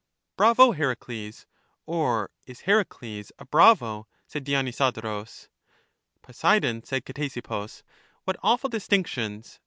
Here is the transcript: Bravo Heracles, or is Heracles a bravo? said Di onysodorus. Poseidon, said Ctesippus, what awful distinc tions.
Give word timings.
Bravo 0.35 0.71
Heracles, 0.71 1.45
or 1.85 2.31
is 2.47 2.61
Heracles 2.61 3.31
a 3.37 3.45
bravo? 3.45 4.07
said 4.25 4.43
Di 4.45 4.53
onysodorus. 4.53 5.47
Poseidon, 6.23 6.83
said 6.83 7.05
Ctesippus, 7.05 7.83
what 8.23 8.35
awful 8.41 8.71
distinc 8.71 9.05
tions. 9.05 9.59